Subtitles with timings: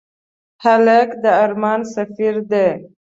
[0.63, 2.67] هلک د ارمان سفر دی.